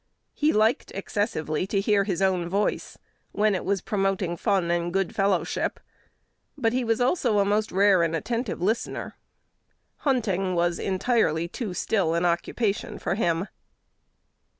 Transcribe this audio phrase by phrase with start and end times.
[0.33, 2.97] He liked excessively to hear his own voice,
[3.33, 5.79] when it was promoting fun and good fellowship;
[6.57, 9.13] but he was also a most rare and attentive listener.
[9.97, 13.47] Hunting was entirely too "still" an occupation for him.